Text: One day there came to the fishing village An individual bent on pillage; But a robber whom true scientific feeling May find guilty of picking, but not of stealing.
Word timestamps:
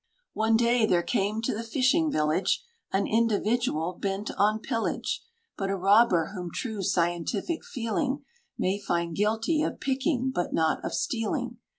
One 0.33 0.57
day 0.57 0.87
there 0.87 1.03
came 1.03 1.43
to 1.43 1.53
the 1.53 1.61
fishing 1.61 2.11
village 2.11 2.63
An 2.91 3.05
individual 3.05 3.93
bent 3.93 4.31
on 4.35 4.57
pillage; 4.59 5.21
But 5.55 5.69
a 5.69 5.75
robber 5.75 6.31
whom 6.33 6.49
true 6.51 6.81
scientific 6.81 7.63
feeling 7.63 8.25
May 8.57 8.79
find 8.79 9.15
guilty 9.15 9.61
of 9.61 9.79
picking, 9.79 10.31
but 10.33 10.53
not 10.53 10.83
of 10.83 10.95
stealing. 10.95 11.57